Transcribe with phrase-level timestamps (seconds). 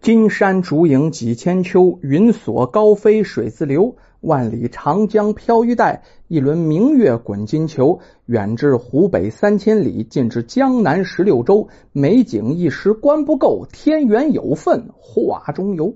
[0.00, 3.96] 金山竹影几千秋，云锁高飞水自流。
[4.20, 8.00] 万里长江飘玉带，一轮明月滚金球。
[8.24, 11.68] 远至湖北三千里，近至江南十六州。
[11.92, 15.94] 美景一时观不够，天缘有份画中游。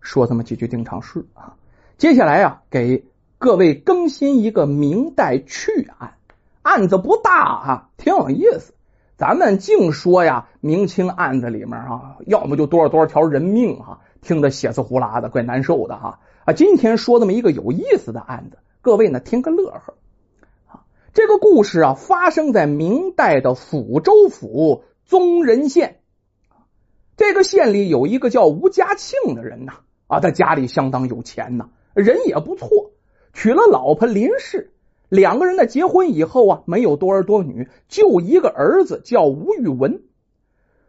[0.00, 1.54] 说这么几句定场诗啊。
[1.96, 3.04] 接下来啊，给
[3.38, 6.14] 各位更新一个明代趣案，
[6.62, 8.73] 案子不大啊，挺有意思。
[9.16, 16.52] 咱们净说呀，明清案子里面啊，要么就多少多少条人命哈，听着血丝呼啦的，怪难受的哈啊。
[16.52, 19.94] 今天说这么一个有意思的案子，各位呢听个乐呵
[20.66, 20.82] 啊。
[21.12, 26.00] 这个故事啊，发生在明代的抚州府宗仁县
[27.16, 29.74] 这个县里有一个叫吴家庆的人呐
[30.08, 32.90] 啊，他家里相当有钱呐，人也不错，
[33.32, 34.73] 娶了老婆林氏。
[35.14, 40.02] 两个人呢，结婚以后啊，没有多儿多女，就一个儿子叫吴玉文。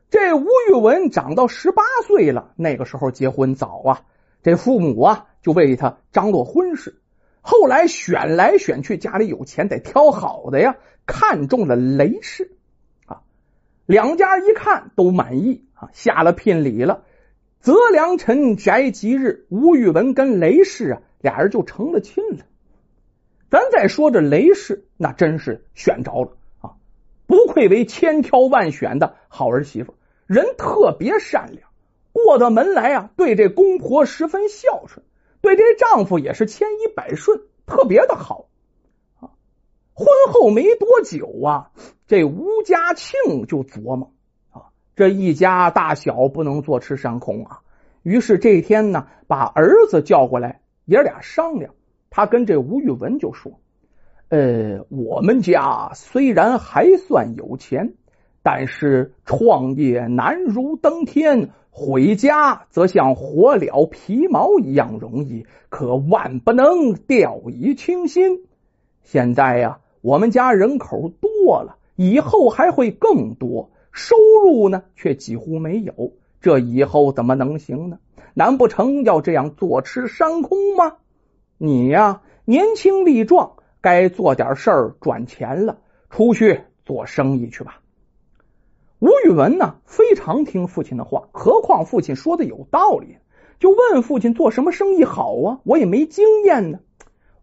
[0.10, 4.02] 这吴玉文长到十八岁了，那个时候结婚早啊，
[4.42, 7.00] 这父母啊就为他张罗婚事。
[7.42, 12.58] 后来选来选去，家里有钱得挑好的呀，看中了雷氏
[13.06, 13.22] 啊。
[13.86, 17.04] 两家一看都满意啊，下了聘礼了。
[17.60, 22.46] 择良辰宅吉日，吴玉文跟雷氏啊俩人就成了亲了。
[23.56, 26.76] 咱再说这雷氏，那真是选着了啊！
[27.26, 29.96] 不愧为千挑万选的好儿媳妇，
[30.28, 31.70] 人特别善良，
[32.12, 35.06] 过到门来啊，对这公婆十分孝顺，
[35.40, 38.50] 对这丈夫也是千依百顺，特别的好
[39.22, 39.32] 啊。
[39.94, 41.72] 婚后没多久啊，
[42.08, 44.12] 这吴家庆就琢磨
[44.52, 44.64] 啊，
[44.98, 47.62] 这一家大小不能坐吃山空啊，
[48.04, 51.74] 于是这天呢，把儿子叫过来，爷俩商量。
[52.16, 53.60] 他跟这吴玉文就说
[54.32, 57.96] ：“呃，我们家虽然还算有钱，
[58.42, 68.46] 但是创业难如登天，毁家则像火燎皮毛一样容易，可万不能掉以轻心。
[69.04, 78.00] 现在呀，我们家人口多了，以后还会更多，收入呢却几乎没有，这以后怎么能行呢？
[78.34, 80.96] 难不成要这样坐吃山空吗？”
[81.58, 85.78] 你呀，年轻力壮，该做点事儿赚钱了，
[86.10, 87.80] 出去做生意去吧。
[89.00, 93.18] 吴宇文呢，非常听父亲的话，何况父亲说的有道理，
[93.60, 95.60] 就问父亲做什么生意好啊？
[95.64, 96.80] 我也没经验呢。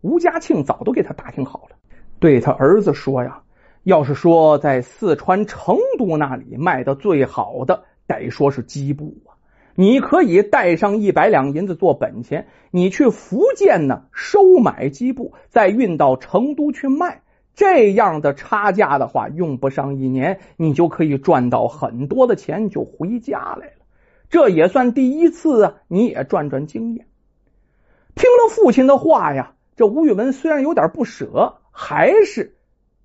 [0.03, 1.77] 吴家庆早都给他打听好了，
[2.19, 3.43] 对他儿子说呀，
[3.83, 9.32] 要是说在四川成都那里卖的最好的，得说是机布啊。
[9.75, 17.23] 你可以带上一百两银子做本钱，你去福建呢收买机布，再运到成都去卖。
[17.55, 23.73] 这样的差价的话，用不上一年，你就可以赚到很多的钱，就回家来了。
[24.31, 27.07] 这也算第一次啊，你也赚赚经验。
[28.15, 32.57] 听了父亲的话呀，这吴玉文虽然有点不舍，还是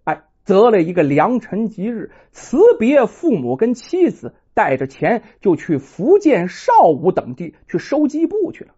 [0.06, 4.34] 哎择了一个良辰吉日，辞别父母跟妻子。
[4.58, 8.74] 带着钱就去福建邵武等地去收机布去了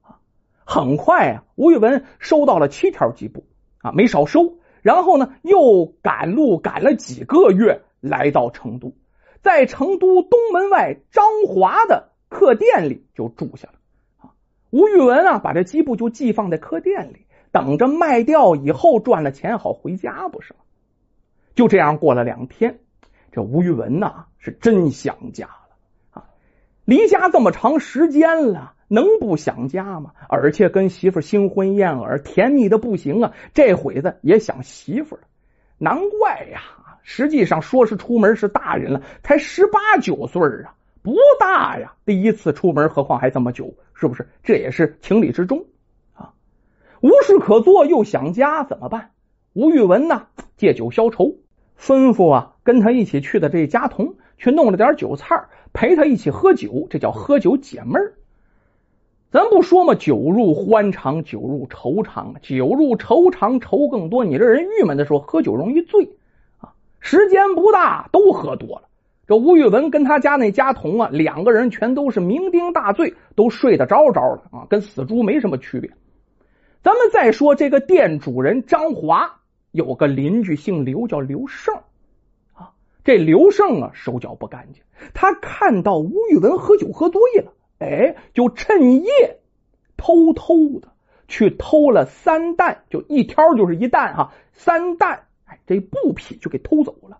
[0.00, 0.16] 啊！
[0.64, 3.44] 很快啊，吴玉文收到了七条机布
[3.82, 4.56] 啊，没少收。
[4.80, 8.94] 然后呢，又赶路赶了几个月，来到成都，
[9.42, 13.74] 在成都东门外张华的客店里就住下了
[14.22, 14.32] 啊。
[14.70, 20.60] 吴玉文啊，把这机布就寄放在客店里，等着卖掉以后赚了钱好回家，不是吗？
[21.54, 22.80] 就这样过了两天。
[23.32, 25.76] 这吴玉文呐，是真想家了
[26.10, 26.24] 啊！
[26.84, 30.12] 离家这么长时间了，能不想家吗？
[30.28, 33.32] 而且跟媳妇新婚燕尔，甜蜜的不行啊！
[33.54, 35.22] 这会子也想媳妇了，
[35.78, 36.60] 难怪呀！
[37.02, 41.94] 实际上说是出门是大人了，才十八九岁啊，不大呀！
[42.04, 44.28] 第一次出门，何况还这么久，是不是？
[44.42, 45.66] 这也是情理之中
[46.14, 46.32] 啊！
[47.00, 49.12] 无事可做，又想家，怎么办？
[49.52, 50.26] 吴玉文呢，
[50.56, 51.36] 借酒消愁。
[51.78, 55.42] 吩咐啊，跟他一起去的这家童去弄了点酒菜，
[55.72, 58.14] 陪他一起喝酒，这叫喝酒解闷儿。
[59.32, 64.24] 咱不说嘛，酒入欢肠，酒入愁肠，酒入愁肠，愁更多。
[64.24, 66.10] 你这人郁闷的时候，喝酒容易醉
[66.58, 66.70] 啊。
[67.00, 68.82] 时间不大，都喝多了。
[69.26, 75.90] 这吴玉文跟他家那家童啊，两个人全都是酩酊大醉，都睡得着着的啊，跟死猪没什么区别。
[76.84, 79.38] 咱们再说这个店主人张华。
[79.72, 81.74] 有个邻居姓刘，叫刘胜。
[83.04, 84.82] 这刘胜啊，手脚不干净。
[85.14, 89.40] 他看到吴玉文喝酒喝醉了，哎，就趁夜
[89.96, 90.88] 偷偷的
[91.28, 97.18] 去偷了三担，就一挑就是一担哈，三担，哎，这布匹就给偷走了。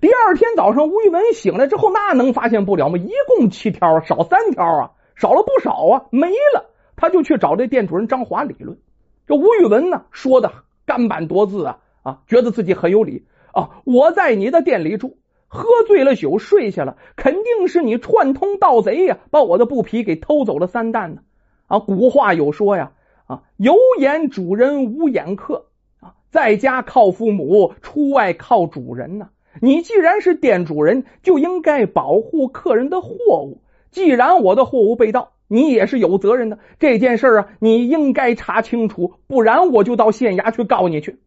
[0.00, 2.98] 第二天早上，吴玉文醒来之后，那能发现不了吗？
[2.98, 6.70] 一共七条，少三条啊，少了不少啊，没了。
[6.96, 8.78] 他就去找这店主人张华理论。
[9.26, 10.52] 这吴玉文呢，说的
[10.84, 13.82] 干板多字啊啊，觉得自己很有理啊。
[13.84, 15.18] 我在你的店里住，
[15.48, 21.22] 喝醉了酒睡下了，肯定是你串通盗贼呀，把我的布匹给偷走了三担呢。
[21.66, 22.92] 啊，古话有说呀，
[23.26, 25.66] 啊，有眼主人无眼客
[26.00, 29.28] 啊，在家靠父母，出外靠主人呢。
[29.60, 33.62] 你既然是店主人，就应该保护客人的货物。
[33.90, 36.60] 既然我的货物被盗，你也是有责任的。
[36.78, 41.18] 这件事啊，你应该查清楚，不然我就到县衙去告你去。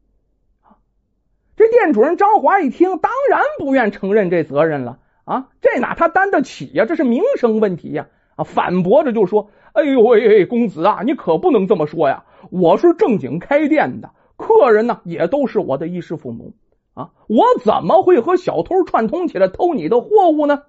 [1.64, 5.48] 这店主人张华一听，当然不愿承认这责任了啊！
[5.62, 6.84] 这哪他担得起呀？
[6.86, 8.08] 这是名声问题呀！
[8.36, 12.26] 啊，反驳着就说：“哎呦喂，公子啊，你可不能这么说呀！
[12.52, 16.54] 我是正经开店的，客人呢也都是我的衣食父母。”
[16.96, 17.12] 啊！
[17.28, 20.64] 我怎么会和小偷串通起来偷你的货物呢？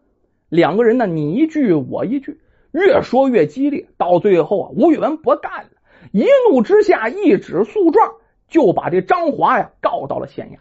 [0.48, 2.38] 两个人呢，你一句我一句，
[2.70, 3.88] 越说越激烈。
[3.96, 5.70] 到最后啊，吴玉文不干了，
[6.12, 8.12] 一怒之下一纸诉状，
[8.46, 10.58] 就把这张华呀告到了县衙。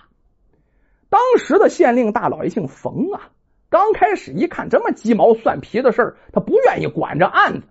[1.13, 3.30] 当时的县令大老爷姓冯啊，
[3.69, 7.68] 刚开始一看这么鸡毛蒜皮的事儿，他不愿意管这案子。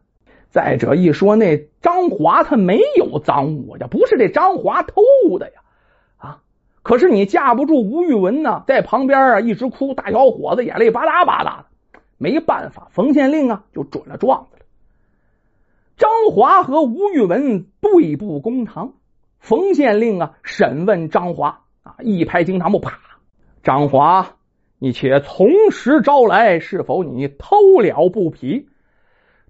[0.48, 5.02] 再者一说，那张华他没有赃物呀，不是这张华偷
[5.40, 5.60] 的呀。
[6.18, 6.38] 啊
[6.84, 14.64] 可是你架不住吴玉文呢，在旁边啊一直哭，大小伙子眼泪吧嗒吧嗒的，没办法，冯县令啊就准了状子了。
[15.96, 18.92] 张华和吴玉文对簿公堂，
[19.40, 23.00] 冯县令啊审问张华啊，一拍惊堂木，啪！
[23.62, 24.38] 张华，
[24.80, 28.68] 你且从实招来，是否你偷了布匹？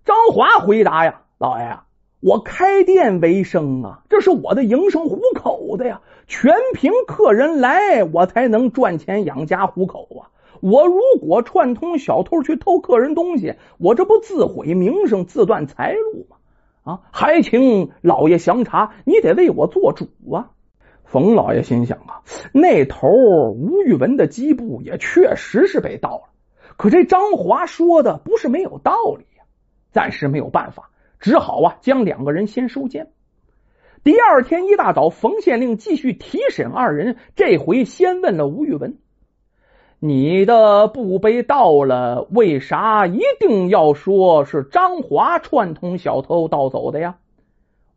[0.05, 1.79] 张华回答呀，老爷。
[2.21, 10.29] 我开店为生啊，这是我的营生糊口的呀，全凭客人来，我才能赚钱养家糊口啊。
[10.61, 16.37] 我如果串通小偷去偷客人东西，我这不自毁名声、自断财路吗？
[16.85, 20.51] 啊，还请老爷详查，你得为我做主啊。
[21.13, 22.23] 冯老爷心想啊，
[22.55, 26.23] 那头吴玉文的机部也确实是被盗了，
[26.79, 29.45] 可这张华说的不是没有道理呀，
[29.91, 30.89] 暂时没有办法。
[31.21, 33.11] 只好啊，将两个人先收监。
[34.03, 38.97] 第二天一大早，冯县令继续提审二人，这回先问了吴玉文
[40.01, 47.19] ：“你的布被盗了，为啥一定要说是张华串通小偷盗走的呀？”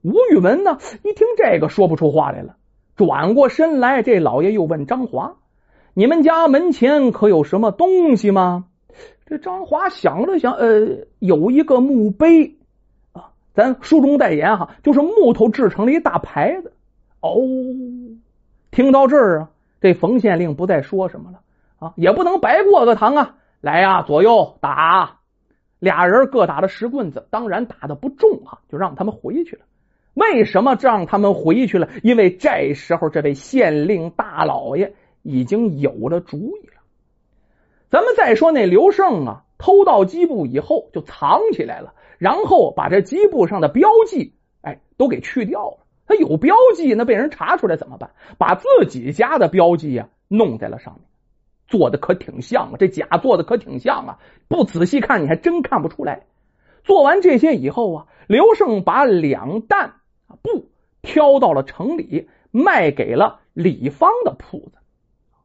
[0.04, 2.58] 吴玉文呢，一听这个，说不出话来了。
[2.96, 5.36] 转过身来，这老爷又问张华
[5.94, 8.66] ：“你们家门前可有什么东西吗？”
[9.26, 12.58] 这张华想了想，呃，有一个墓碑
[13.12, 13.32] 啊。
[13.54, 16.74] 咱书中代言哈，就是木头制成了一大牌子。
[17.22, 17.42] 哦，
[18.72, 19.50] 听到这儿啊，
[19.82, 21.40] 这冯县令不再说什么了
[21.80, 23.36] 啊，也不能白过个堂啊。
[23.62, 25.18] 来呀，左右打，
[25.80, 29.64] 俩人各打了十棍子，当然打的不重啊，就让他们回去了。
[30.16, 31.88] 为什么让他们回去了？
[32.02, 36.82] 因为这时候这位县令大老爷已经有了主意了。
[37.92, 41.94] 咱们再说那刘胜啊，偷到机布以后就藏起来了。
[42.18, 45.78] 然后把这机布上的标记，哎，都给去掉了。
[46.08, 48.12] 他有标记，那被人查出来怎么办？
[48.38, 51.02] 把自己家的标记呀弄在了上面，
[51.68, 52.74] 做的可挺像啊。
[52.80, 56.24] 这假做的可挺像啊，不仔细看你还真看不出来。
[56.86, 59.96] 做完这些以后啊，刘胜把两担
[60.42, 60.70] 布
[61.02, 64.78] 挑到了城里，卖给了李芳的铺子。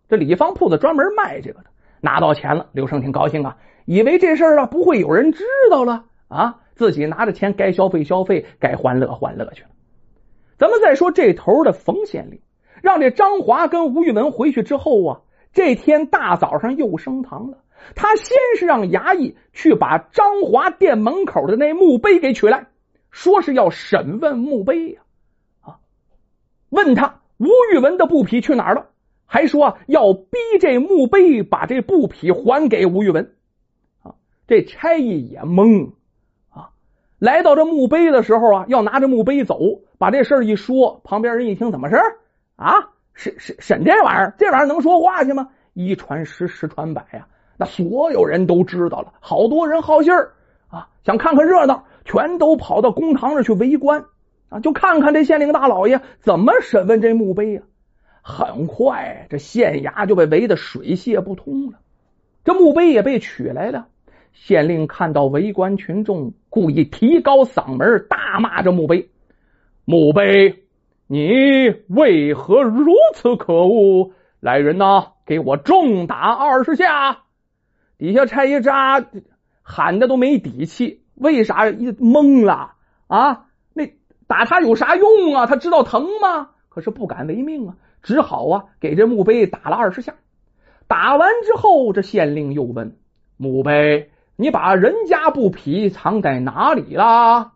[0.09, 1.67] 这李芳铺子专门卖这个的，
[2.01, 6.07] 拿到钱了，刘胜挺高兴啊，以为这事儿啊不会有人知道了。
[6.29, 9.69] 啊，自己拿着钱该消费消费，该欢乐欢乐去了。
[10.57, 12.41] 咱们再说这头的冯县令，
[12.83, 15.21] 让这张华跟吴玉文回去之后啊，
[15.53, 17.59] 这天大早上又升堂了。
[17.95, 22.67] 他先是让衙役去把张华店门口的那墓碑给取来，
[23.11, 25.01] 说是要审问墓碑呀。
[25.61, 25.79] 啊，
[26.69, 28.87] 问他吴玉文的布匹去哪儿了，
[29.27, 33.35] 还说要逼这墓碑把这布匹还给吴玉文。
[34.03, 34.15] 啊，
[34.47, 35.93] 这差役也懵
[36.51, 36.71] 啊。
[37.19, 39.59] 来到这墓碑的时候啊，要拿着墓碑走，
[39.99, 41.97] 把这事儿一说，旁边人一听，怎么事
[42.57, 42.91] 啊？
[43.13, 45.51] 审审审这玩意儿，这玩意儿能说话去吗？
[45.75, 47.27] 一传十，十传百呀，
[47.59, 50.33] 那所有人都知道了，好多人好信儿
[50.69, 54.07] 啊，想看看热闹，全都跑到公堂上去围观
[54.49, 57.63] 啊，就看看这县令大老爷怎么审问这墓碑呀。
[58.23, 61.79] 很快，这县衙就被围得水泄不通了，
[62.45, 63.87] 这墓碑也被取来了。
[64.33, 69.11] 县令看到围观群众，故意提高嗓门大骂着墓碑
[69.85, 70.65] ：“墓碑，
[71.07, 74.13] 你为何如此可恶？
[74.39, 77.25] 来人呐，给我重打二十下。
[77.99, 79.05] 底下差一扎
[79.63, 82.73] 喊的都没底气，为啥一懵了
[83.07, 83.47] 啊？
[83.75, 83.93] 那
[84.27, 85.47] 打他有啥用啊？
[85.47, 86.51] 他知道疼吗？
[86.69, 90.15] 可是不敢违命啊，只好啊给这墓碑打了二十下。
[90.89, 92.97] 打完之后，这县令又问
[93.37, 97.53] 墓碑：“你把人家布匹藏在哪里啦？”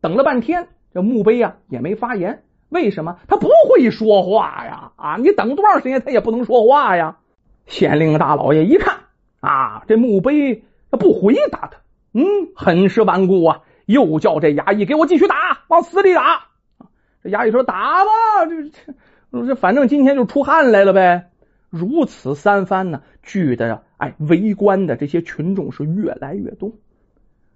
[0.00, 2.42] 等了半天，这墓碑啊也没发言。
[2.68, 3.18] 为什么？
[3.26, 4.92] 他不会说话呀！
[4.96, 7.18] 啊，你等多长时间，他也不能说话呀。
[7.66, 9.00] 县令大老爷一看
[9.40, 11.78] 啊，这墓碑他不回答他，
[12.12, 12.24] 嗯，
[12.56, 16.46] 很是顽固啊，又叫这衙役给我继续打，往死里打。
[17.22, 18.10] 这衙役说：“打吧，
[19.32, 21.30] 这这反正今天就出汗来了呗。”
[21.70, 26.72] 如此三番呢，聚的哎，围观的这些群众是越来越多。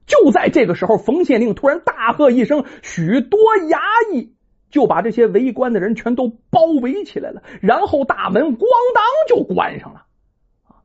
[0.06, 3.80] 就在这个时候，冯县令突然大喝一声，许多衙
[4.12, 4.34] 役
[4.70, 10.04] 就把这些围观的人全都包围起来了，然后大门咣当就关上了。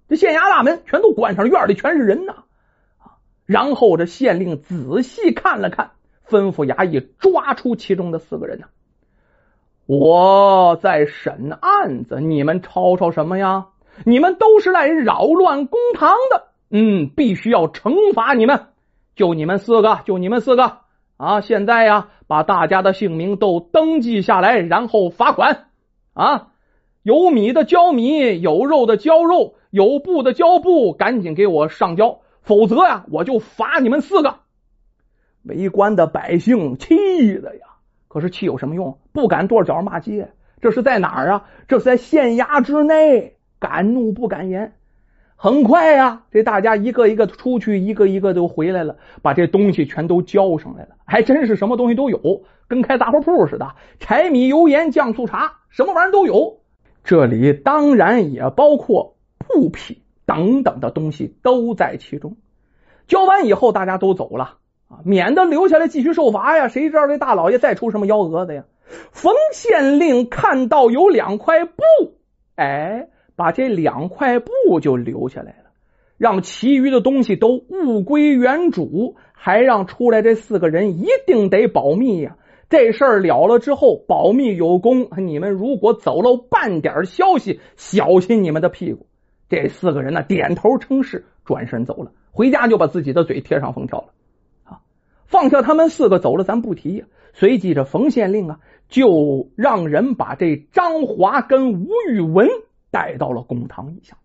[0.07, 2.45] 这县衙大门全都关上了，院里全是人呐。
[3.49, 5.89] 然后这县令仔细看了看，
[6.29, 8.67] 吩咐衙役抓出其中的四个人呢。
[9.87, 13.69] 我在审案子，你们吵吵什么呀？
[14.05, 18.67] 你们都是来扰乱公堂的，嗯，必须要惩罚你们。
[19.15, 20.81] 就你们四个，就你们四个
[21.17, 21.41] 啊！
[21.41, 25.69] 现在呀，把大家的姓名都登记下来，然后罚款
[26.13, 26.49] 啊！
[27.01, 34.37] 有米的交米，有肉的交肉，有布的交布，赶紧给我上交，否则呀，我就罚你们四个。
[35.43, 37.61] 围观的百姓气的呀！
[38.07, 38.97] 可是气有什么用？
[39.11, 40.31] 不敢跺脚骂街。
[40.59, 41.45] 这是在哪儿啊？
[41.67, 44.73] 这是在县衙之内，敢怒不敢言。
[45.35, 50.95] 很快呀，这大家一个一个出去，一个一个都回来了，把这东西全都交上来了。
[51.05, 56.61] 还真是什么东西都有，跟开杂货铺似的，柴米油盐酱醋茶，什么玩意儿都有。
[57.03, 62.37] 这里当然也包括布匹等等的东西都在其中。
[63.07, 64.57] 交完以后，大家都走了。
[64.87, 66.67] 啊，免得留下来继续受罚呀！
[66.67, 68.65] 谁知道这大老爷再出什么幺蛾子呀？
[69.11, 71.83] 冯县令看到有两块布，
[72.55, 75.69] 哎，把这两块布就留下来了，
[76.17, 82.35] 让其余的东西都物归原主，还让出来这四个人一定得保密呀！
[82.67, 89.05] 这事儿了了之后，保密有功，你们如果走漏半点消息，小心你们的屁股！
[89.49, 94.07] 这四个人呢，点头称是，转身走了，回家就把自己的嘴贴上封条了。
[94.63, 94.79] 啊
[95.25, 97.05] 放下他们四个走了，咱不提。
[97.33, 102.47] 随即这冯县令啊，就让人把这张华跟吴玉文
[102.91, 104.17] 带到了公堂以下。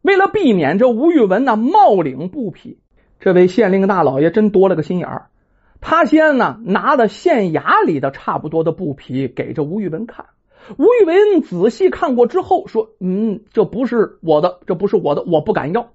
[0.00, 2.78] 为了避免这吴玉文呢冒领布匹，
[3.18, 5.30] 这位县令大老爷真多了个心眼儿。
[5.80, 10.26] 他先呢拿了县衙里的差不多的布匹给这吴玉文看。
[10.76, 15.92] 吴玉文仔细看过之后说：“嗯，这不是我的，这不是我的，我不敢要。”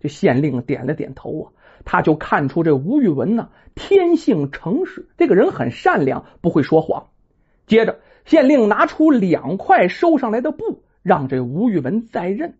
[0.00, 1.52] 这县令点了点头啊。
[1.84, 7.06] 他就看出这吴玉文呢，天性诚实，这个人很善良，不会说谎。
[7.66, 12.54] 接着，县令拿出两块收上来的布，让这吴玉文再认。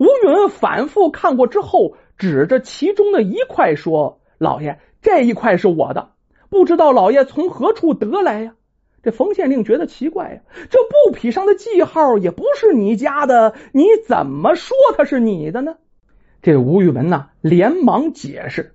[0.00, 6.10] 吴玉文反复看过之后，指着其中的一块说：“老爷，这一块是我的，
[6.50, 8.55] 不知道老爷从何处得来呀？”
[9.06, 15.76] 这冯县令觉得奇怪呀，这布匹上的记号也不是你家的，你怎么说它是你的呢？
[16.42, 18.74] 这吴玉文呢，连忙解释：“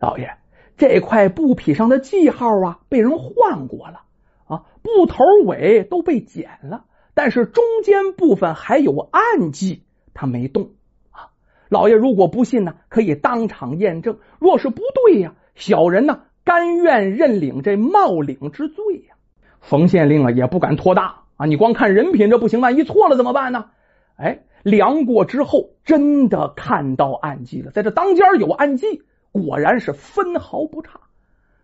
[0.00, 0.32] 老爷，
[0.76, 4.00] 这块布匹上的记号啊，被人换过了
[4.48, 10.70] 啊，布头尾都被剪了，但是中间部分还有暗记，他没动
[11.12, 11.30] 啊。
[11.68, 14.18] 老爷如果不信呢，可以当场验证。
[14.40, 19.14] 若是不对呀，小人呢，甘愿认领这冒领之罪呀。”
[19.60, 23.66] 冯县令啊，也不敢托大啊，你光看人品这不行，万一错了怎么办呢？
[24.16, 24.40] 哎。
[24.64, 31.00] 量过之后，真的看到暗记了，在这当间有暗记，果然是分毫不差。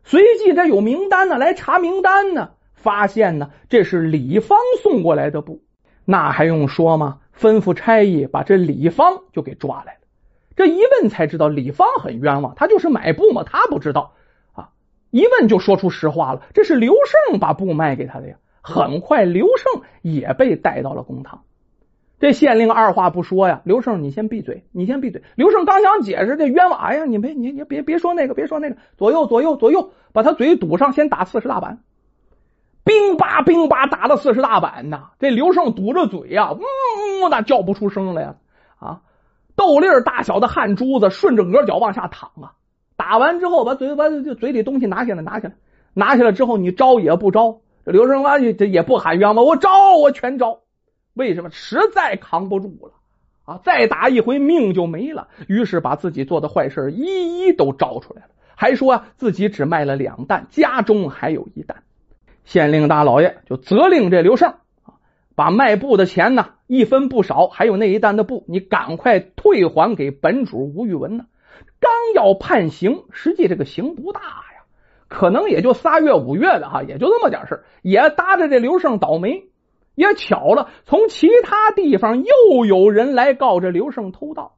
[0.04, 5.64] 随即这有名单呢，来查名单呢，发现呢这是李芳送过来的布，
[6.04, 7.18] 那还用说吗？
[7.36, 10.00] 吩咐差役把这李芳就给抓来了。
[10.54, 14.12] 这一问才知道，李芳很冤枉，他就是买布嘛，他不知道。
[15.14, 16.92] 一问就说出实话了，这是刘
[17.30, 18.35] 胜把布卖给他的呀。
[18.62, 21.42] 很快，刘胜也被带到了公堂。
[22.18, 25.23] 这县令二话不说呀，刘胜，你先闭嘴，你先闭嘴。
[25.37, 31.78] 刘胜刚想解释，这冤枉，哎呀，你别，你你别别说那个，别说那个，左右左右左右，把他嘴堵上，先打四十大板，
[32.83, 35.11] 兵吧兵吧打了四十大板呐。
[35.21, 38.35] 这刘胜堵着嘴呀，呜呜，那叫不出声来呀，
[38.80, 39.02] 啊，
[39.54, 42.59] 豆粒大小的汗珠子顺着额角往下淌啊。
[42.96, 45.54] 打完之后，把嘴把嘴里东西拿下来，拿下来，
[45.94, 50.60] 拿下来之后，你招也不招，这刘胜啊，这也不喊冤枉，我招，我全招。
[51.14, 51.50] 为什么？
[51.50, 52.92] 实在扛不住了
[53.44, 53.60] 啊！
[53.62, 55.28] 再打一回命就没了。
[55.46, 61.84] 于是把自己做的坏事一一都招出来了，还说自己只卖了两担，家中还有一担。
[62.44, 64.98] 县令大老爷就责令这刘胜啊，
[65.36, 71.26] 把卖布的钱呢一分不少，还有那一担的布，你赶快退还给本主吴玉文呢。
[71.80, 74.64] 刚要判刑，实际这个刑不大呀，
[75.08, 79.44] 可能也就仨月五月的哈，也就这么点事也搭着这刘胜倒霉。
[79.94, 84.56] 也巧了，从其他地方又有人来告这刘胜偷盗。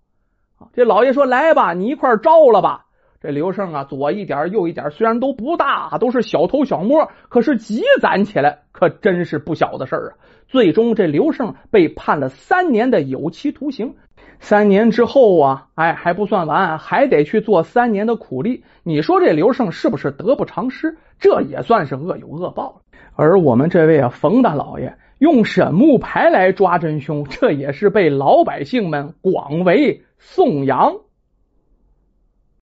[0.73, 2.86] 这老爷说：“来吧，你一块招了吧。”
[3.27, 10.13] 这刘胜啊，左一点右一点，虽然都不大，都是小偷小摸，可是积攒起来可真是不小的事儿啊。
[10.47, 13.97] 最终，这刘胜被判了三年的有期徒刑。
[14.39, 18.63] 三年之后啊，哎，还不算完，还得去做三年的苦力。
[18.85, 20.97] 你说这刘胜是不是得不偿失？
[21.19, 22.83] 这也算是恶有恶报。
[23.17, 30.99] 而我们这位啊，冯大老爷用沈木牌来抓真凶，这也是被老百姓们广为颂扬。